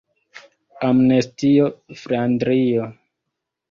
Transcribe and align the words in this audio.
Amnestio 0.87 1.71
Flandrio. 2.03 2.93